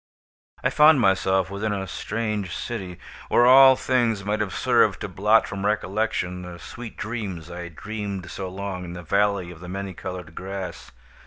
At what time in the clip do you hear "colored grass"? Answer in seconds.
9.93-10.89